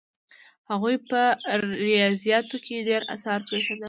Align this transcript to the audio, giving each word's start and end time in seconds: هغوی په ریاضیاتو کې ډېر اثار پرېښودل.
هغوی 0.71 0.95
په 1.09 1.21
ریاضیاتو 1.85 2.57
کې 2.65 2.85
ډېر 2.89 3.01
اثار 3.15 3.39
پرېښودل. 3.47 3.79